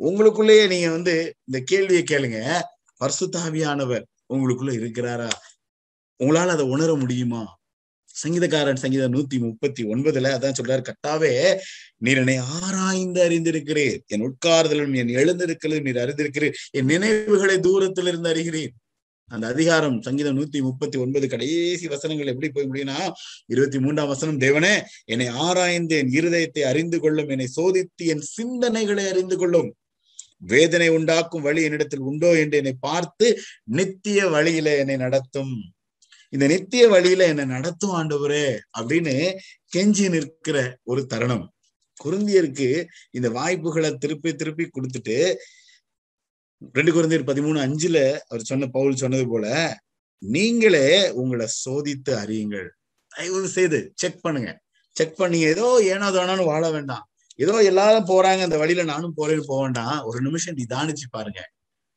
உங்களுக்குள்ளேயே 0.00 0.66
நீங்க 0.68 0.90
வந்து 0.90 1.34
இந்த 1.44 1.60
கேள்வியை 1.64 2.02
கேளுங்க. 2.02 2.60
பர்சுத்தாவியானவர் 3.00 4.04
உங்களுக்குள்ள 4.34 4.72
இருக்கிறாரா? 4.80 5.30
உங்களால 6.20 6.46
அதை 6.46 6.64
உணர 6.64 6.94
முடியுமா? 6.94 7.58
சங்கீதக்காரன் 8.22 8.80
சங்கீதம் 8.82 9.14
நூத்தி 9.14 9.38
முப்பத்தி 9.38 9.82
ஒன்பதுல 9.84 10.32
அதான் 10.36 10.58
சொல்றாரு 10.58 10.82
கட்டாவே 10.88 11.32
நீர் 11.98 12.20
என்னை 12.22 12.36
ஆராய்ந்து 12.36 13.20
அறிந்திருக்கிறீர். 13.28 13.98
என் 14.06 14.24
உட்கார்தலும் 14.28 14.94
என் 15.00 15.12
எழுந்திருக்கிறதும் 15.20 15.86
நீர் 15.88 16.02
அறிந்திருக்கிறீர். 16.04 16.56
என் 16.70 16.84
நினைவுகளை 16.84 17.60
தூரத்தில் 17.60 18.06
இருந்து 18.06 18.30
அறிகிறீர். 18.34 18.72
அந்த 19.28 19.46
அதிகாரம் 19.46 19.98
சங்கீதம் 20.02 20.38
நூத்தி 20.38 20.58
முப்பத்தி 20.60 20.96
ஒன்பது 20.98 21.26
கடைசி 21.28 21.86
வசனங்கள் 21.86 22.30
எப்படி 22.32 22.48
போய் 22.48 22.68
முடியும்னா 22.70 22.98
இருபத்தி 23.46 23.78
மூன்றாம் 23.78 24.08
வசனம் 24.08 24.40
தேவனே 24.40 24.72
என்னை 25.04 25.26
ஆராய்ந்து 25.26 25.96
என் 25.96 26.10
இருதயத்தை 26.18 26.64
அறிந்து 26.70 27.00
கொள்ளும் 27.00 27.28
என்னை 27.28 27.46
சோதித்து 27.56 28.10
என் 28.14 28.24
சிந்தனைகளை 28.36 29.04
அறிந்து 29.08 29.38
கொள்ளும். 29.38 29.70
வேதனை 30.52 30.88
உண்டாக்கும் 30.88 31.42
வழி 31.42 31.62
என்னிடத்தில் 31.62 32.06
உண்டோ 32.10 32.30
என்று 32.38 32.56
என்னை 32.56 32.74
பார்த்து 32.80 33.26
நித்திய 33.78 34.26
வழியில 34.28 34.76
என்னை 34.76 34.96
நடத்தும். 34.96 35.54
இந்த 36.32 36.44
நித்திய 36.46 36.82
வழியில 36.88 37.26
என்ன 37.32 37.44
நடத்தும் 37.44 37.94
ஆண்டவரே 37.98 38.44
அப்படின்னு 38.78 39.14
கெஞ்சி 39.74 40.06
நிற்கிற 40.14 40.58
ஒரு 40.82 41.02
தருணம். 41.06 41.44
குருந்தியருக்கு 42.04 42.68
இந்த 43.10 43.28
வாய்ப்புகளை 43.30 43.90
திருப்பி 43.94 44.30
திருப்பி 44.34 44.64
கொடுத்துட்டு 44.68 45.16
ரெண்டு 46.74 46.92
குருந்தியர் 46.96 47.28
பதிமூணு 47.30 47.58
அஞ்சுல 47.66 47.98
அவர் 48.28 48.48
சொன்ன 48.50 48.66
பவுல் 48.66 49.00
சொன்னது 49.02 49.26
போல 49.28 49.46
நீங்களே 50.22 50.86
உங்களை 51.20 51.46
சோதித்து 51.64 52.12
அறியுங்கள். 52.22 52.68
தயவு 53.14 53.48
செய்து 53.56 53.78
செக் 53.94 54.20
பண்ணுங்க. 54.20 54.50
செக் 54.96 55.18
பண்ணீங்க 55.20 55.48
ஏதோ 55.54 55.66
ஏனோ 55.92 56.08
தானோன்னு 56.10 56.44
வாழ 56.44 56.64
வேண்டாம். 56.70 57.04
ஏதோ 57.36 57.54
எல்லாரும் 57.70 58.08
போறாங்க 58.12 58.42
அந்த 58.48 58.56
வழியில 58.62 58.82
நானும் 58.92 59.16
போறேன்னு 59.16 59.50
போக 59.50 59.60
வேண்டாம். 59.62 59.96
ஒரு 60.04 60.18
நிமிஷம் 60.20 60.56
நிதானிச்சு 60.56 61.06
பாருங்க. 61.10 61.40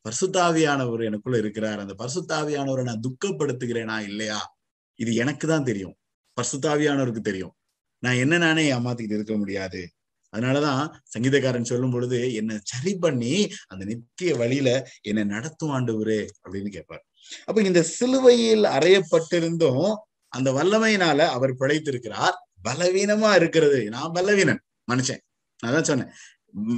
பரிசுத்தாவியானவர் 0.06 1.04
எனக்குள்ள 1.04 1.38
இருக்கிறார். 1.38 1.78
அந்த 1.78 1.94
பரிசுத்தாவியானவரை 1.98 2.82
நான் 2.82 3.00
துக்கப்படுத்துகிறேனா? 3.00 4.02
இல்லையா? 4.02 4.56
இது 4.94 5.14
எனக்கு 5.14 5.48
தான் 5.48 5.64
தெரியும். 5.64 5.96
பரிசுத்தாவியானவருக்கு 6.36 7.20
தெரியும். 7.20 7.54
நான் 7.98 8.14
என்ன 8.14 8.38
நானே 8.38 8.72
ஏமாத்திக்கிட்டு 8.72 9.14
இருக்க 9.14 9.36
முடியாது. 9.36 9.90
அதனாலதான் 10.36 10.94
சங்கீதக்காரன் 11.18 11.62
சொல்லும் 11.62 11.90
பொழுது 11.90 12.34
என்னை 12.34 12.58
சரி 12.62 12.94
பண்ணி 12.94 13.48
அந்த 13.66 13.84
நித்திய 13.84 14.34
வழியில 14.36 14.88
என்னை 15.00 15.24
நடத்தும் 15.24 15.70
ஆண்டவரே 15.70 16.26
அப்படின்னு 16.44 16.68
கேட்பார். 16.68 17.04
அப்ப 17.44 17.62
இந்த 17.62 17.82
சிலுவையில் 17.82 18.62
அறையப்பட்டிருந்தும் 18.62 19.94
அந்த 20.28 20.52
வல்லமையினால 20.52 21.18
அவர் 21.18 21.54
பிழைத்திருக்கிறார். 21.54 22.36
பலவீனமா 22.64 23.34
இருக்கிறது. 23.34 23.84
நான் 23.84 24.12
பலவீனன் 24.12 24.60
மனுஷன். 24.92 25.22
நான் 25.58 25.72
தான் 25.72 25.84
சொன்னேன். 25.84 26.08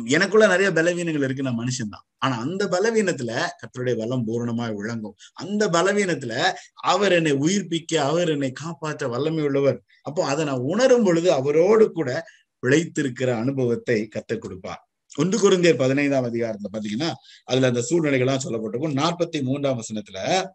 எனக்குள்ள 0.04 0.47
நிறைய 0.47 0.70
பலவீனங்கள் 0.70 1.23
இருக்கு. 1.23 1.42
நான் 1.42 1.58
மனுஷன் 1.58 1.88
தான். 1.90 2.06
ஆனா 2.18 2.38
அந்த 2.38 2.66
பலவீனத்துல 2.66 3.47
கத்தருடைய 3.61 3.99
பலம் 3.99 4.26
பூரணமாய் 4.26 4.75
விளங்கும். 4.75 5.14
அந்த 5.32 5.68
பலவீனத்துல 5.68 6.52
அவர் 6.75 7.12
என்னை 7.12 7.32
உயிர்ப்பிக்க 7.32 7.94
அவர் 7.94 8.28
என்னை 8.28 8.52
காப்பாற்ற 8.52 9.08
வல்லமை 9.08 9.44
உள்ளவர். 9.44 9.82
அப்போ 10.02 10.25
அதை 10.25 10.44
நான் 10.44 10.58
உணரும் 10.58 11.04
பொழுது 11.04 11.32
அவரோடு 11.32 11.92
கூட 11.92 12.25
பிழைத்திருக்கிற 12.66 13.35
அனுபவத்தை 13.35 14.08
கத்துக் 14.08 14.38
கொடுப்பார். 14.38 14.88
ஒன்று 15.16 15.37
குருந்தியர் 15.38 15.76
பதினைந்தாம் 15.76 16.25
அதிகாரத்துல 16.25 16.68
பாத்தீங்கன்னா 16.73 17.12
அதுல 17.44 17.66
அந்த 17.66 17.85
சூழ்நிலைகள்லாம் 17.90 18.44
சொல்லப்பட்டிருக்கும். 18.44 18.97
நாற்பத்தி 18.97 19.42
மூன்றாம் 19.42 19.80
வசனத்துல 19.80 20.49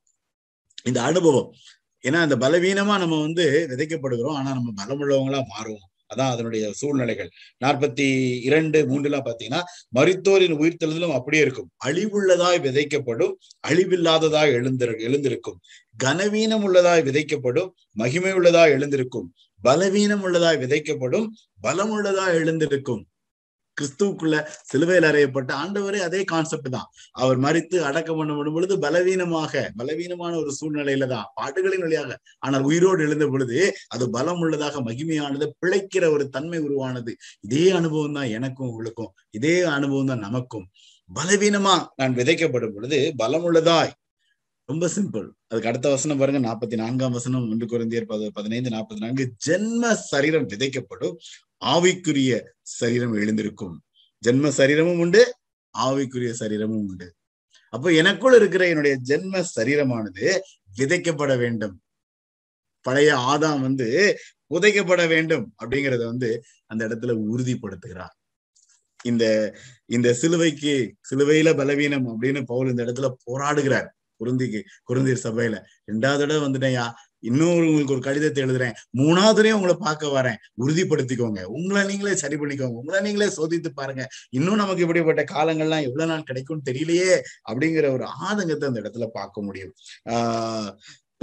இந்த 0.84 1.01
அனுபவம். 1.01 1.51
ஏன்னா 2.03 2.13
அந்த 2.13 2.36
பலவீனமா 2.36 2.98
நம்ம 2.98 3.22
வந்து 3.22 3.68
விதைக்கப்படுகிறோம். 3.70 4.34
ஆனா 4.34 4.53
நம்ம 4.53 4.86
பலமுள்ளவங்களா 4.86 5.42
மாறுவோம். 5.53 5.92
அதான் 6.13 6.32
அதனுடைய 6.32 6.74
சூழ்நிலைகள். 6.74 7.29
நாற்பத்தி 7.65 8.39
இரண்டு 8.41 8.86
மூன்றுலாம் 8.88 9.29
பாத்தீங்கன்னா 9.29 9.62
உயிர் 9.89 10.53
உயிர்த்தெழுதலும் 10.53 11.13
அப்படியே 11.13 11.41
இருக்கும். 11.41 11.70
அழிவுள்ளதாய் 11.86 12.60
விதைக்கப்படும் 12.60 13.34
அழிவில்லாததாய் 13.67 14.51
எழுந்திரு 14.51 15.00
எழுந்திருக்கும். 15.00 15.60
கனவீனம் 16.03 16.63
உள்ளதாய் 16.67 17.03
விதைக்கப்படும் 17.03 17.70
மகிமை 17.91 18.34
உள்ளதாய் 18.34 18.70
எழுந்திருக்கும். 18.70 19.34
பலவீனம் 19.62 20.24
உள்ளதாய் 20.24 20.60
விதைக்கப்படும் 20.63 21.27
பலம் 21.62 21.91
உள்ளதாய் 21.91 22.34
எழுந்திருக்கும். 22.34 23.08
கிறிஸ்துவுக்குள்ள 23.77 24.36
சிலுவையில் 24.70 25.08
அறையப்பட்ட 25.10 25.51
ஆண்டவரே 25.63 26.00
அதே 26.08 26.22
கான்செப்ட் 26.32 26.70
தான். 26.75 26.88
அவர் 27.22 27.39
மறித்து 27.46 27.77
அடக்கம் 27.89 28.20
பண்ணப்படும் 28.20 28.56
பொழுது 28.58 28.75
பலவீனமாக 28.80 29.63
பலவீனமான 29.80 30.34
ஒரு 30.42 30.51
சூழ்நிலையில 30.60 31.08
தான் 31.13 31.30
பாட்டுகளின் 31.39 31.86
வழியாக. 31.86 32.12
ஆனால் 32.39 32.68
உயிரோடு 32.70 33.03
எழுந்த 33.08 33.27
பொழுது 33.27 33.60
அது 33.96 34.08
பலம் 34.10 34.42
உள்ளதாக 34.46 34.82
மகிமையானது 34.89 35.48
பிழைக்கிற 35.62 36.03
ஒரு 36.12 36.25
தன்மை 36.30 36.60
உருவானது. 36.68 37.13
இதே 37.48 37.65
அனுபவம் 37.80 38.18
தான் 38.20 38.32
எனக்கும் 38.39 38.70
உங்களுக்கும். 38.72 39.12
இதே 39.39 39.56
அனுபவம் 39.77 40.12
தான் 40.13 40.25
நமக்கும். 40.27 40.68
பலவீனமா 41.10 41.75
நான் 41.96 42.15
விதைக்கப்படும் 42.20 42.74
பொழுது 42.75 43.00
பலம் 43.18 43.46
உள்ளதாய் 43.50 43.92
ரொம்ப 44.70 44.88
சிம்பிள் 44.88 45.25
அதுக்கு 45.48 45.70
அடுத்த 45.70 45.89
வசனம் 45.89 46.17
பாருங்க 46.17 46.39
நாற்பத்தி 46.48 46.75
நான்காம் 46.75 47.12
வசனம் 47.12 47.50
ஒன்று 47.50 47.65
குறைந்தியர் 47.65 48.29
பதினைந்து 48.34 48.70
நாற்பத்தி 48.70 49.01
நான்கு 49.05 49.24
ஜென்ம 49.46 49.93
சரீரம் 49.93 50.48
விதைக்கப்படும் 50.48 51.15
ஆவிக்குரிய 51.65 52.41
சரீரம் 52.62 53.13
எழுந்திருக்கும். 53.13 53.75
ஜென்ம 54.24 54.48
சரீரமும் 54.50 55.00
உண்டு 55.00 55.22
ஆவிக்குரிய 55.77 56.32
சரீரமும் 56.32 56.86
உண்டு. 56.89 57.08
அப்போ 57.74 57.91
எனக்குள் 57.91 58.36
இருக்கிற 58.36 58.63
என்னுடைய 58.67 58.96
ஜென்ம 59.10 59.43
சரீரமானது 59.55 60.25
விதைக்கப்பட 60.77 61.38
வேண்டும். 61.38 61.75
பழைய 62.86 63.12
ஆதாம் 63.32 63.62
வந்து 63.62 63.88
புதைக்கப்பட 64.51 65.08
வேண்டும் 65.08 65.46
அப்படிங்கறத 65.63 66.03
வந்து 66.05 66.29
அந்த 66.65 66.88
இடத்துல 66.88 67.13
உறுதிப்படுத்துகிறார். 67.34 68.13
இந்த 69.03 69.25
இந்த 69.86 70.13
சிலுவைக்கு 70.13 70.74
சிலுவையில 71.10 71.50
பலவீனம் 71.58 72.08
அப்படின்னு 72.08 72.41
பவுல் 72.46 72.70
இந்த 72.70 72.84
இடத்துல 72.86 73.10
போராடுகிறார். 73.25 73.89
குருந்திக்கு 74.24 74.62
குருந்தீர் 74.94 75.24
சபையில. 75.24 75.62
ரெண்டாவது 75.92 76.18
தடவை 76.18 76.38
வந்துட்டேன்யா 76.38 76.92
இன்னொரு 77.20 77.65
உங்களுக்கு 77.65 77.94
ஒரு 77.94 78.01
கடிதத்தை 78.01 78.44
எழுதுறேன். 78.44 78.72
மூணாவது 78.98 79.27
தடவை 79.27 79.51
உங்களை 79.51 79.75
பார்க்க 79.80 80.08
வரேன். 80.08 80.65
உறுதிப்படுத்திக்கோங்க. 80.65 81.44
உங்களை 81.44 81.86
நீங்களே 81.86 82.15
சரி 82.15 82.36
பண்ணிக்கோங்க. 82.36 82.72
உங்களை 82.72 83.01
நீங்களே 83.01 83.32
சோதித்து 83.38 83.68
பாருங்க. 83.74 84.08
இன்னும் 84.30 84.56
நமக்கு 84.56 84.82
இப்படிப்பட்ட 84.82 85.24
காலங்கள்லாம் 85.24 85.84
எவ்வளவு 85.84 86.06
நாள் 86.06 86.24
கிடைக்கும்னு 86.24 86.72
தெரியலையே 86.72 87.20
அப்படிங்கிற 87.53 87.92
ஒரு 87.92 88.06
ஆதங்கத்தை 88.06 88.65
அந்த 88.65 88.82
இடத்துல 88.82 89.08
பார்க்க 89.08 89.42
முடியும். 89.42 89.74
ஆஹ் 90.10 90.75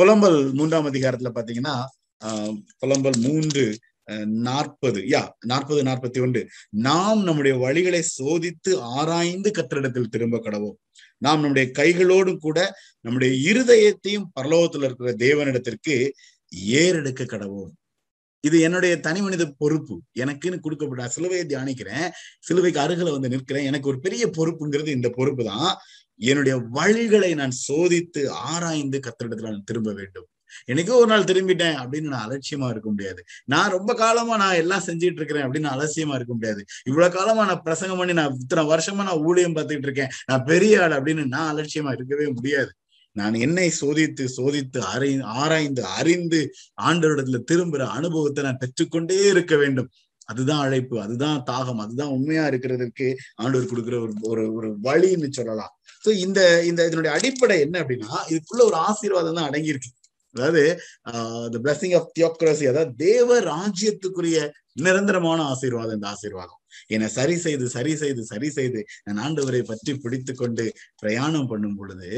புலம்பல் 0.02 0.52
மூன்றாம் 0.52 0.92
அதிகாரத்துல 0.92 1.30
பாத்தீங்கன்னா 1.35 1.85
ஆஹ் 2.25 2.62
புலம்பல் 2.87 3.16
மூன்று 3.16 3.78
நாற்பது. 4.26 5.00
யா 5.00 5.28
நாற்பது 5.47 5.83
நாற்பத்தி 5.83 6.23
ஒன்று. 6.23 6.49
நாம் 6.69 7.23
நம்முடைய 7.23 7.59
வழிகளை 7.59 8.02
சோதித்து 8.19 8.78
ஆராய்ந்து 8.80 9.50
கத்திரிடத்தில் 9.50 10.04
திரும்ப 10.04 10.37
கடவோம். 10.37 10.75
நாம் 11.20 11.40
நம்முடைய 11.40 11.66
கைகளோடும் 11.78 12.36
கூட 12.36 12.58
நம்முடைய 13.00 13.32
இருதயத்தையும் 13.50 14.28
பரலோகத்துல 14.40 14.86
இருக்கிற 14.88 15.12
தேவனிடத்திற்கு 15.16 15.94
ஏறெடுக்க 16.66 17.22
கடவோம். 17.24 17.72
இது 18.44 18.60
என்னுடைய 18.60 18.94
தனி 19.00 19.20
மனித 19.22 19.44
பொறுப்பு. 19.58 19.96
எனக்குன்னு 20.18 20.60
கொடுக்கப்பட்ட 20.60 21.04
சிலுவையை 21.16 21.44
தியானிக்கிறேன். 21.46 22.06
சிலுவைக்கு 22.40 22.80
அருகில 22.80 23.10
வந்து 23.10 23.28
நிற்கிறேன். 23.28 23.64
எனக்கு 23.64 23.88
ஒரு 23.88 24.00
பெரிய 24.00 24.26
பொறுப்புங்கிறது 24.38 24.88
இந்த 24.88 25.10
பொறுப்பு 25.10 25.44
தான் 25.44 25.70
என்னுடைய 26.20 26.58
வழிகளை 26.74 27.34
நான் 27.34 27.56
சோதித்து 27.68 28.22
ஆராய்ந்து 28.28 29.00
கத்திரிடத்துல 29.06 29.50
நான் 29.50 29.66
திரும்ப 29.66 29.92
வேண்டும். 29.92 30.28
எனக்கோ 30.73 30.99
ஒரு 31.02 31.11
நாள் 31.12 31.28
திரும்பிட்டேன் 31.30 31.78
அப்படின்னு 31.83 32.12
நான் 32.14 32.26
அலட்சியமா 32.28 32.69
இருக்க 32.75 32.88
முடியாது. 32.90 33.21
நான் 33.45 33.73
ரொம்ப 33.76 33.95
காலமா 33.95 34.37
நான் 34.37 34.59
எல்லாம் 34.62 34.85
செஞ்சுட்டு 34.88 35.21
இருக்கிறேன் 35.21 35.47
அப்படின்னு 35.47 35.73
அலட்சியமா 35.75 36.16
இருக்க 36.19 36.35
முடியாது. 36.35 36.62
இவ்வளவு 36.85 37.16
காலமா 37.19 37.45
நான் 37.45 37.64
பிரசங்கம் 37.69 38.02
பண்ணி 38.02 38.16
நான் 38.21 38.37
இத்தனை 38.40 38.64
வருஷமா 38.73 39.09
நான் 39.11 39.25
ஊழியம் 39.30 39.57
பார்த்துக்கிட்டு 39.57 39.90
இருக்கேன். 39.90 40.12
நான் 40.30 40.45
பெரிய 40.45 40.83
ஆள் 40.83 40.97
அப்படின்னு 40.99 41.25
நான் 41.37 41.50
அலட்சியமா 41.54 41.92
இருக்கவே 41.99 42.28
முடியாது. 42.33 42.71
நான் 43.16 43.35
என்னை 43.45 43.69
சோதித்து 43.80 44.25
சோதித்து 44.37 44.78
அறி 44.92 45.09
ஆராய்ந்து 45.40 45.83
அறிந்து 45.99 46.40
ஆண்டவரிடத்துல 46.88 47.40
திரும்புற 47.50 47.83
அனுபவத்தை 47.99 48.45
நான் 48.45 48.61
பெற்றுக்கொண்டே 48.62 49.19
இருக்க 49.33 49.54
வேண்டும். 49.57 49.88
அதுதான் 50.26 50.62
அழைப்பு 50.64 50.97
அதுதான் 51.00 51.38
தாகம் 51.49 51.80
அதுதான் 51.85 52.12
உண்மையா 52.16 52.45
இருக்கிறதுக்கு 52.50 53.07
ஆண்டவர் 53.35 53.71
கொடுக்குற 53.73 53.97
ஒரு 54.04 54.12
ஒரு 54.30 54.42
ஒரு 54.54 54.69
வழின்னு 54.85 55.28
சொல்லலாம். 55.38 55.73
சோ 56.04 56.11
இந்த 56.25 56.40
இந்த 56.64 56.80
இதனுடைய 56.88 57.12
அடிப்படை 57.16 57.57
என்ன 57.64 57.76
அப்படின்னா 57.83 58.12
இதுக்குள்ள 58.33 58.62
ஒரு 58.71 58.78
ஆசீர்வாதம் 58.88 59.38
தான் 59.38 59.49
அடங்கியிருக்கு. 59.50 59.90
அதாவது 60.34 60.62
த 61.52 61.58
பிளஸிங் 61.64 61.94
ஆஃப் 61.99 62.10
தியோக்ரசி 62.18 62.66
அதாவது 62.72 62.92
தேவ 63.04 63.38
ராஜ்யத்துக்குரிய 63.52 64.38
நிரந்தரமான 64.80 65.38
ஆசீர்வாதம் 65.52 65.96
இந்த 65.99 66.08
ஆசீர்வாதம். 66.08 66.56
என்னை 66.88 67.08
சரி 67.08 67.37
செய்து 67.37 67.64
சரி 67.68 67.92
செய்து 67.96 68.22
சரி 68.25 68.49
செய்து 68.50 68.80
நான் 69.06 69.20
ஆண்டவரை 69.25 69.62
பற்றி 69.62 69.92
பிடித்து 69.99 70.32
கொண்டு 70.34 70.64
பிரயாணம் 71.02 71.49
பண்ணும் 71.52 71.76
பொழுது 71.76 72.10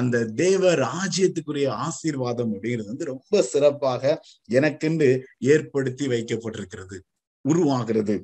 அந்த 0.00 0.24
தேவ 0.42 0.72
ராஜ்யத்துக்குரிய 0.84 1.68
ஆசீர்வாதம் 1.86 2.52
அப்படிங்கிறது 2.54 2.92
வந்து 2.92 3.10
ரொம்ப 3.14 3.42
சிறப்பாக 3.52 4.02
எனக்கென்று 4.50 5.10
ஏற்படுத்தி 5.54 6.06
வைக்கப்பட்டிருக்கிறது 6.14 6.98
உருவாகிறது. 7.44 8.16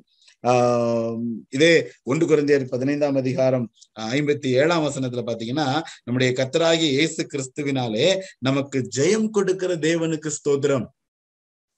இதே 1.49 1.91
ஒன்று 2.03 2.25
குறைந்தர் 2.25 2.63
பதினைந்தாம் 2.69 3.15
அதிகாரம் 3.15 3.65
ஐம்பத்தி 3.95 4.49
ஏழாம் 4.59 4.85
வசனத்துல 4.85 5.23
பாத்தீங்கன்னா 5.29 5.65
நம்முடைய 6.03 6.29
கத்தராகி 6.37 6.87
இயேசு 6.97 7.27
கிறிஸ்துவினாலே 7.33 8.05
நமக்கு 8.39 8.79
ஜெயம் 8.97 9.29
கொடுக்கிற 9.29 9.75
தேவனுக்கு 9.75 10.31
ஸ்தோத்திரம். 10.37 10.85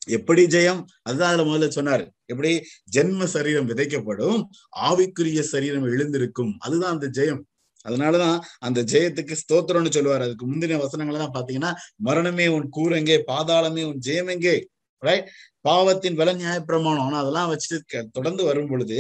எப்படி 0.08 0.44
ஜெயம்? 0.46 0.82
அதுதான் 1.02 1.32
அதுல 1.32 1.48
முதல்ல 1.50 1.70
சொன்னாரு. 1.76 2.06
எப்படி? 2.26 2.52
ஜென்ம 2.96 3.24
சரீரம் 3.24 3.70
விதைக்கப்படும் 3.70 4.42
ஆவிக்குரிய 4.82 5.40
சரீரம் 5.40 5.86
எழுந்திருக்கும். 5.86 6.54
அதுதான் 6.60 6.92
அந்த 6.92 7.10
ஜெயம். 7.22 7.42
அதனாலதான் 7.86 8.40
அந்த 8.60 8.80
ஜெயத்துக்கு 8.82 9.36
ஸ்தோத்திரம்னு 9.44 9.92
சொல்லுவார். 9.92 10.22
அதுக்கு 10.22 10.46
முந்தின 10.52 10.80
வசனங்கள்லாம் 10.86 11.36
பாத்தீங்கன்னா 11.38 11.74
மரணமே 11.96 12.48
உன் 12.48 12.70
கூரெங்கே 12.78 13.18
பாதாளமே 13.28 13.84
உன் 13.84 14.04
ஜெயமெங்கே 14.06 14.56
ரைட் 15.04 15.28
பாவத்தின் 15.62 16.18
வில 16.20 16.32
நியாய 16.34 16.60
பிரமாணம் 16.62 17.06
ஆனா 17.06 17.20
அதெல்லாம் 17.22 17.52
வச்சுட்டு 17.52 18.02
தொடர்ந்து 18.18 18.44
வரும் 18.44 18.72
பொழுது 18.72 18.98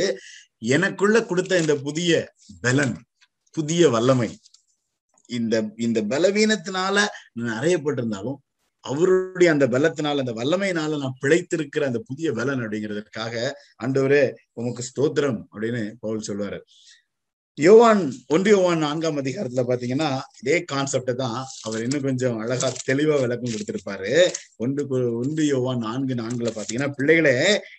எனக்குள்ள 0.67 1.17
கொடுத்த 1.23 1.59
இந்த 1.59 1.75
புதிய 1.81 2.11
பலன் 2.63 2.95
புதிய 3.55 3.89
வல்லமை 3.89 4.29
இந்த 5.29 5.55
இந்த 5.77 5.99
பலவீனத்தினால 6.09 6.95
நான் 7.37 7.57
அறையப்பட்டிருந்தாலும் 7.57 8.39
அவருடைய 8.83 9.49
அந்த 9.51 9.65
பலத்தினால 9.67 10.21
அந்த 10.23 10.33
வல்லமையினால 10.33 10.97
நான் 10.97 11.19
பிழைத்திருக்கிற 11.19 11.83
அந்த 11.85 11.99
புதிய 12.07 12.27
பலன் 12.31 12.61
அப்படிங்கிறதுக்காக 12.61 13.33
ஆண்டவரே 13.83 14.23
உமக்கு 14.53 14.83
ஸ்தோத்திரம் 14.83 15.39
அப்படின்னு 15.51 15.83
பவுல் 15.99 16.27
சொல்லுவாரு 16.27 16.59
யோவான் 17.57 18.01
ஒன்று 18.27 18.49
யோவான் 18.51 18.83
நான்காம் 18.83 19.17
அதிகாரத்துல 19.21 19.63
பாத்தீங்கன்னா 19.69 20.09
இதே 20.41 20.57
கான்செப்டை 20.71 21.13
தான் 21.15 21.39
அவர் 21.61 21.81
இன்னும் 21.81 22.05
கொஞ்சம் 22.05 22.37
அழகா 22.37 22.67
தெளிவா 22.89 23.15
விளக்கம் 23.21 23.53
கொடுத்திருப்பாரு. 23.53 24.11
ஒன்று 24.63 24.83
ஒன்று 25.21 25.43
யோவான் 25.45 25.83
நான்கு 25.87 26.15
நான்குல 26.15 26.51
பாத்தீங்கன்னா 26.57 26.89
பிள்ளைகளே 26.97 27.35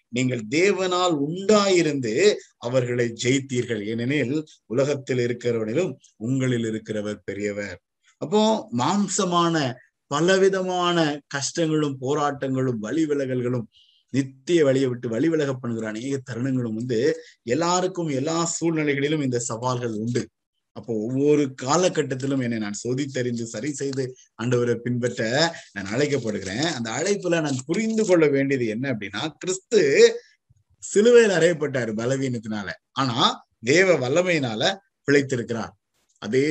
நீங்கள் 0.08 0.42
தேவனால் 0.56 1.14
உண்டாயிருந்து 1.26 2.14
அவர்களை 2.58 3.06
ஜெயித்தீர்கள். 3.24 3.82
ஏனெனில் 3.92 4.36
உலகத்தில் 4.66 5.22
இருக்கிறவனிலும் 5.26 5.94
உங்களில் 6.16 6.68
இருக்கிறவர் 6.72 7.24
பெரியவர். 7.24 7.78
அப்போ 8.22 8.42
மாம்சமான 8.82 9.56
பலவிதமான 10.10 10.98
கஷ்டங்களும் 11.34 11.96
போராட்டங்களும் 12.04 12.82
வழி 12.86 13.04
விலகல்களும் 13.06 13.66
நித்திய 14.12 14.60
வழியை 14.68 14.88
விட்டு 14.88 15.08
வழி 15.08 15.28
விலக 15.28 15.50
பண்ணுகிற 15.54 15.86
அநேக 15.92 16.14
தருணங்களும் 16.28 16.78
வந்து 16.80 17.00
எல்லாருக்கும் 17.54 18.10
எல்லா 18.20 18.38
சூழ்நிலைகளிலும் 18.56 19.26
இந்த 19.26 19.38
சவால்கள் 19.50 19.94
உண்டு. 20.04 20.22
அப்போ 20.76 20.92
ஒவ்வொரு 21.06 21.42
காலகட்டத்திலும் 21.62 22.42
என்னை 22.44 22.58
நான் 22.58 22.78
சோதித்தறிந்து 22.82 23.44
சரி 23.54 23.70
செய்து 23.72 24.04
ஆண்டவரை 24.42 24.74
பின்பற்ற 24.84 25.22
நான் 25.72 25.90
அழைக்கப்படுகிறேன். 25.94 26.66
அந்த 26.76 26.88
அழைப்புல 26.98 27.40
நான் 27.46 27.64
புரிந்து 27.66 28.04
கொள்ள 28.04 28.26
வேண்டியது 28.26 28.66
என்ன 28.66 28.84
அப்படின்னா 28.92 29.22
கிறிஸ்து 29.38 29.80
சிலுவையில் 30.82 31.36
அறையப்பட்டார் 31.38 31.92
பலவீனத்தினால. 32.00 32.68
ஆனா 32.92 33.16
தேவ 33.64 33.88
வல்லமையினால 34.04 34.62
பிழைத்திருக்கிறார். 35.08 35.72
அதே 36.22 36.46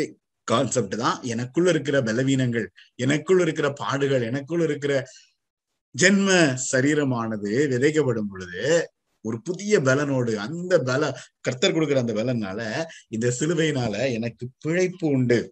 கான்செப்ட் 0.48 0.96
தான் 1.04 1.18
எனக்குள்ள 1.24 1.68
இருக்கிற 1.74 1.98
பலவீனங்கள் 2.08 2.66
எனக்குள்ள 2.96 3.42
இருக்கிற 3.48 3.68
பாடுகள் 3.82 4.24
எனக்குள்ள 4.30 4.64
இருக்கிற 4.64 4.94
ஜென்ம 5.98 6.58
சரீரமானது 6.72 7.52
விதைக்கப்படும் 7.74 8.30
பொழுது 8.30 8.90
ஒரு 9.22 9.42
புதிய 9.42 9.80
பலனோடு 9.82 10.40
அந்த 10.40 10.80
பல 10.80 11.20
கர்த்தர் 11.40 11.76
கொடுக்குற 11.76 11.96
அந்த 11.96 12.14
பலனால 12.14 12.60
இந்த 13.10 13.34
சிலுவையினால 13.40 14.12
எனக்கு 14.14 14.50
பிழைப்பு 14.60 15.08
உண்டு. 15.08 15.52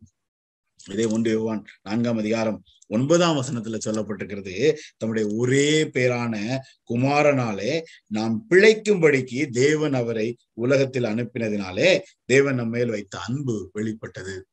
இதே 0.89 1.05
ஒன்று 1.05 1.31
யோவான் 1.31 1.65
நான்காம் 1.81 2.17
அதிகாரம் 2.17 2.63
ஒன்பதாம் 2.87 3.37
வசனத்துல 3.37 3.77
சொல்லப்பட்டிருக்கிறது. 3.85 4.75
தம்முடைய 4.97 5.29
ஒரே 5.35 5.83
பேரான 5.83 6.57
குமாரனாலே 6.89 7.81
நாம் 8.07 8.45
பிழைக்கும்படிக்கு 8.49 9.49
தேவன் 9.49 9.93
அவரை 9.93 10.37
உலகத்தில் 10.53 11.03
அனுப்பினதினாலே 11.03 11.99
தேவன் 12.25 12.55
நம்ம 12.55 12.77
மேல் 12.77 12.89
வைத்த 12.89 13.19
அன்பு 13.27 13.69
வெளிப்பட்டது. 13.73 14.47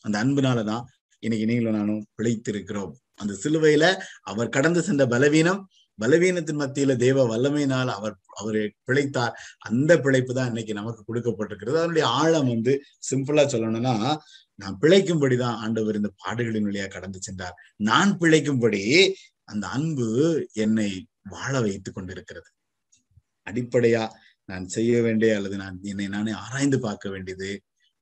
அந்த 0.00 0.24
அன்புனாலதான் 0.24 0.84
இன்னைக்கு 1.18 1.46
நீங்களும் 1.46 1.78
நானும் 1.78 2.06
பிழைத்திருக்கிறோம். 2.18 2.94
அந்த 3.20 3.32
சிலுவையில 3.42 3.84
அவர் 4.22 4.54
கடந்து 4.58 4.82
சென்ற 4.82 5.06
பலவீனம் 5.06 5.62
பலவீனத்தின் 5.98 6.60
மத்தியில 6.62 6.94
தேவ 6.96 7.18
வல்லமையினால் 7.26 7.90
அவர் 7.98 8.14
அவரை 8.40 8.62
பிழைத்தார். 8.88 9.34
அந்த 9.58 9.92
பிழைப்பு 10.00 10.32
தான் 10.34 10.46
இன்னைக்கு 10.46 10.72
நமக்கு 10.74 11.02
கொடுக்கப்பட்டிருக்கிறது. 11.04 11.78
அதனுடைய 11.82 12.06
ஆழம் 12.20 12.50
வந்து 12.54 12.72
சிம்பிளா 13.10 13.44
சொல்லணும்னா 13.54 13.94
நான் 14.62 14.76
பிழைக்கும்படிதான் 14.82 15.56
ஆண்டவர் 15.64 15.98
இந்த 16.00 16.10
பாடுகளின் 16.24 16.68
வழியா 16.68 16.86
கடந்து 16.88 17.18
சென்றார். 17.22 17.56
நான் 17.88 18.12
பிழைக்கும்படி 18.20 18.82
அந்த 19.44 19.64
அன்பு 19.66 20.06
என்னை 20.64 20.90
வாழ 21.34 21.52
வைத்துக் 21.60 21.96
கொண்டிருக்கிறது. 21.96 22.48
அடிப்படையா 23.46 24.04
நான் 24.44 24.66
செய்ய 24.68 25.02
வேண்டிய 25.02 25.36
அல்லது 25.36 25.56
நான் 25.56 25.76
என்னை 25.82 26.06
நானே 26.08 26.32
ஆராய்ந்து 26.44 26.78
பார்க்க 26.78 27.08
வேண்டியது 27.08 27.50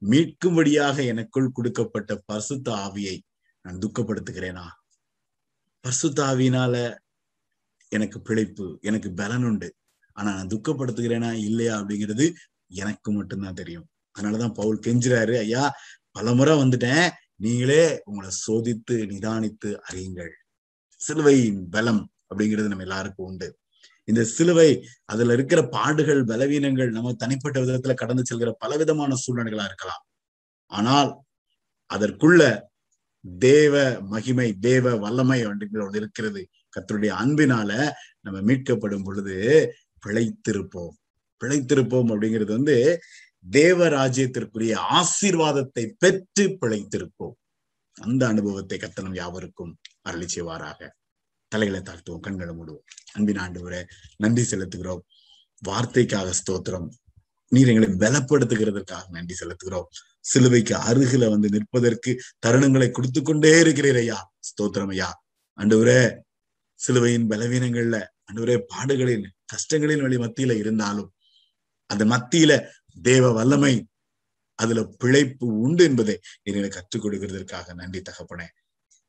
மீட்கும்படியாக 0.02 0.96
எனக்குள் 1.12 1.54
கொடுக்கப்பட்ட 1.58 2.12
பசுத்த 2.32 2.68
ஆவியை 2.86 3.16
நான் 3.64 3.78
துக்கப்படுத்துகிறேனா? 3.78 4.66
பர்சுத்தாவினால 5.84 6.96
எனக்கு 7.88 8.20
பிழைப்பு 8.20 8.78
எனக்கு 8.80 9.12
பலன் 9.12 9.44
உண்டு 9.44 9.74
ஆனா 10.12 10.34
நான் 10.34 10.46
துக்கப்படுத்துகிறேனா 10.46 11.32
இல்லையா 11.32 11.80
அப்படிங்கிறது 11.80 12.34
எனக்கு 12.66 13.12
மட்டும்தான் 13.12 13.54
தெரியும். 13.54 13.88
அதனாலதான் 14.18 14.52
பவுல் 14.52 14.78
கெஞ்சுறாரு 14.78 15.38
ஐயா 15.38 15.74
பலமுறை 16.10 16.58
வந்துட்டேன். 16.58 17.10
நீங்களே 17.36 18.00
உங்களை 18.04 18.30
சோதித்து 18.46 18.90
நிதானித்து 18.90 19.70
அறியுங்கள். 19.92 20.32
சிலுவையின் 20.96 21.68
பலம் 21.68 22.10
அப்படிங்கிறது 22.28 22.66
நம்ம 22.66 22.82
எல்லாருக்கும் 22.82 23.26
உண்டு. 23.26 23.58
இந்த 24.04 24.24
சிலுவை 24.24 24.88
அதுல 25.04 25.32
இருக்கிற 25.32 25.68
பாடுகள் 25.68 26.24
பலவீனங்கள் 26.24 26.90
நம்ம 26.90 27.12
தனிப்பட்ட 27.12 27.60
விதத்துல 27.60 27.94
கடந்து 27.94 28.22
செல்கிற 28.30 28.50
பலவிதமான 28.58 29.14
சூழ்நிலைகளா 29.14 29.64
இருக்கலாம். 29.64 30.04
ஆனால் 30.66 31.10
அதற்குள்ள 31.90 32.42
தேவ 33.38 34.00
மகிமை 34.00 34.52
தேவ 34.52 34.96
வல்லமை 34.96 35.46
ஒன்று 35.46 35.68
இருக்கிறது. 35.92 36.48
கத்தருடைய 36.76 37.12
அன்பினால 37.22 37.90
நம்ம 38.20 38.52
மீட்கப்படும் 38.52 39.04
பொழுது 39.04 39.34
பிழைத்திருப்போம். 40.06 40.94
பிழைத்திருப்போம் 41.44 42.10
அப்படிங்கிறது 42.12 42.46
வந்து 42.46 43.00
தேவ 43.50 43.88
ராஜ்யத்திற்குரிய 43.88 44.80
ஆசீர்வாதத்தை 44.90 45.92
பெற்று 45.98 46.56
பிழைத்திருப்போம். 46.60 47.32
அந்த 47.92 48.26
அனுபவத்தை 48.26 48.78
கத்தனம் 48.78 49.14
யாவருக்கும் 49.14 49.78
அருளி 50.02 50.26
செய்வாராக. 50.34 50.90
தலைகளை 51.48 51.80
தாழ்த்துவோம் 51.80 52.20
கண்களை 52.20 52.54
மூடுவோம். 52.54 52.84
அன்பின் 53.12 53.36
ஆண்டு 53.36 53.86
நன்றி 54.16 54.56
செலுத்துகிறோம். 54.56 55.00
வார்த்தைக்காக 55.68 56.32
ஸ்தோத்திரம். 56.32 56.88
நீர் 57.48 57.68
எங்களை 57.68 57.88
பலப்படுத்துகிறதற்காக 57.94 59.02
நன்றி 59.08 59.34
செலுத்துகிறோம். 59.40 59.84
சிலுவைக்கு 60.24 60.74
அருகில 60.88 61.28
வந்து 61.30 61.48
நிற்பதற்கு 61.48 62.10
தருணங்களை 62.46 62.88
கொடுத்து 62.90 63.22
கொண்டே 63.22 63.52
இருக்கிறீர் 63.60 63.96
ஐயா. 63.96 64.18
ஸ்தோத்திரம் 64.40 64.92
ஐயா. 64.92 65.08
அண்டுவரே 65.58 66.00
சிலுவையின் 66.80 67.28
பலவீனங்கள்ல 67.30 67.96
அண்டுவரே 68.28 68.56
பாடுகளின் 68.72 69.24
கஷ்டங்களின் 69.52 70.02
வழி 70.02 70.16
மத்தியில 70.16 70.52
இருந்தாலும் 70.56 71.10
அந்த 71.90 72.04
மத்தியில 72.04 72.52
தேவ 73.02 73.32
வல்லமை 73.32 73.74
அதுல 74.58 74.80
பிழைப்பு 74.98 75.46
உண்டு 75.60 75.84
என்பதை 75.84 76.14
என்னை 76.42 76.68
கற்றுக் 76.68 77.04
கொடுக்கிறதுக்காக 77.04 77.74
நன்றி 77.74 78.00
தகப்பனே. 78.00 78.46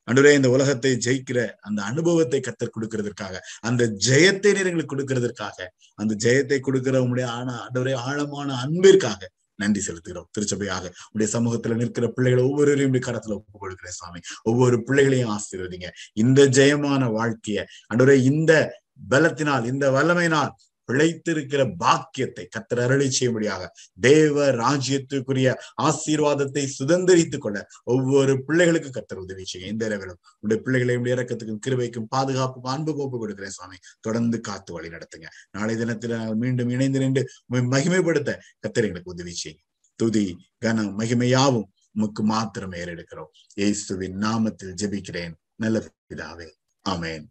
அன்றுரே 0.07 0.31
இந்த 0.33 0.49
உலகத்தை 0.49 0.91
ஜெயிக்கிற 0.97 1.39
அந்த 1.61 1.79
அனுபவத்தை 1.83 2.39
கத்தர் 2.39 2.73
கொடுக்கறதற்காக 2.75 3.35
அந்த 3.61 3.83
ஜெயத்தை 4.07 4.51
நீர் 4.53 4.67
எங்களுக்கு 4.67 4.93
கொடுக்கறதற்காக 4.95 5.57
அந்த 5.99 6.13
ஜெயத்தை 6.25 6.59
கொடுக்கிற 6.59 7.01
உங்களுடைய 7.01 7.27
ஆன 7.31 7.55
அன்றுவரே 7.65 7.93
ஆழமான 8.07 8.49
அன்பிற்காக 8.63 9.21
நன்றி 9.55 9.81
செலுத்துகிறோம். 9.87 10.25
திருச்சபையாக 10.31 10.93
உடைய 11.11 11.39
சமூகத்துல 11.39 11.75
நிற்கிற 11.75 12.07
பிள்ளைகளை 12.07 12.49
ஒவ்வொருவரையும் 12.49 12.93
கரத்துல 12.93 13.33
ஒப்பு 13.33 13.59
கொடுக்கிறேன் 13.59 13.93
சாமி. 13.93 14.19
ஒவ்வொரு 14.43 14.83
பிள்ளைகளையும் 14.83 15.29
ஆசீர்வதிங்க. 15.29 15.89
இந்த 16.13 16.43
ஜெயமான 16.43 17.03
வாழ்க்கைய 17.11 17.63
அன்றுவரே 17.93 18.23
இந்த 18.23 18.81
பலத்தினால் 19.09 19.65
இந்த 19.65 19.91
வல்லமையினால் 19.91 20.49
பிழைத்திருக்கிற 20.87 21.61
பாக்கியத்தை 21.77 22.47
கத்தர் 22.47 22.81
அருளை 22.83 23.09
செய்யும்படியாக 23.09 23.71
தேவ 23.99 24.51
ராஜ்யத்துக்குரிய 24.51 25.53
ஆசீர்வாதத்தை 25.81 26.67
சுதந்திரித்துக் 26.79 27.37
கொள்ள 27.37 27.67
ஒவ்வொரு 27.83 28.43
பிள்ளைகளுக்கு 28.43 28.91
கத்தர் 28.97 29.17
உதவி 29.17 29.45
செய்ய. 29.45 29.67
இந்த 29.67 29.85
இரவிலும் 29.85 30.19
உடைய 30.39 30.61
பிள்ளைகளையும் 30.61 31.05
இறக்கத்துக்கும் 31.05 31.59
கிருவைக்கும் 31.67 32.09
பாதுகாப்புக்கும் 32.15 32.73
அன்பு 32.75 32.95
கோப்பு 32.95 33.17
கொடுக்கிறேன் 33.17 33.51
சுவாமி. 33.51 33.77
தொடர்ந்து 33.99 34.41
காத்து 34.41 34.73
வழி 34.73 34.87
நடத்துங்க. 34.87 35.29
நாளை 35.51 35.75
தினத்துல 35.75 36.07
நாங்கள் 36.07 36.35
மீண்டும் 36.35 36.69
இணைந்து 36.69 36.99
நின்று 36.99 37.29
மகிமைப்படுத்த 37.53 38.37
கத்தர் 38.67 38.87
எங்களுக்கு 38.87 39.11
உதவி 39.11 39.35
செய்யுங்க. 39.43 39.63
துதி 39.95 40.37
கனம் 40.57 40.99
மகிமையாவும் 40.99 41.67
உமக்கு 41.93 42.23
மாத்திரம் 42.23 42.71
ஏறெடுக்கிறோம். 42.71 43.31
இயேசுவின் 43.53 44.17
நாமத்தில் 44.17 44.75
ஜெபிக்கிறேன். 44.81 45.33
நல்ல 45.55 45.83
பிதாவே. 46.09 46.47
ஆமேன். 46.89 47.25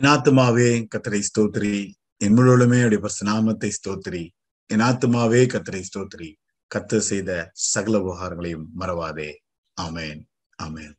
இனாத்துமாவே 0.00 0.86
கத்தரை 0.94 1.20
ஸ்தோத்ரி 1.28 1.92
என் 2.20 2.32
முழுவதுமே 2.32 2.80
அப்படி 2.82 2.98
நாமத்தை 3.20 3.70
ஸ்தோத்திரி. 3.70 4.28
என் 4.66 4.78
ஆத்மாவே 4.78 5.42
கத்தரை 5.46 5.82
ஸ்தோத்திரி. 5.88 6.34
கத்து 6.74 6.98
செய்த 6.98 7.50
சகல 7.52 7.98
உபகாரங்களையும் 7.98 8.66
மறவாதே. 8.80 9.30
ஆமேன். 9.80 10.20
ஆமேன். 10.62 10.94